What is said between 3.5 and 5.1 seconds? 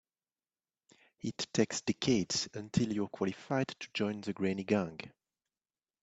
to join the granny gang.